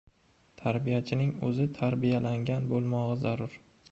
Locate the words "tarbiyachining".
0.61-1.33